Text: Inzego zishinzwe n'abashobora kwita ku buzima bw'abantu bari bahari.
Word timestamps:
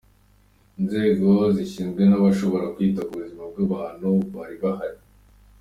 Inzego 0.79 1.29
zishinzwe 1.55 2.01
n'abashobora 2.05 2.65
kwita 2.75 3.01
ku 3.07 3.13
buzima 3.21 3.43
bw'abantu 3.51 4.09
bari 4.33 4.55
bahari. 4.63 4.99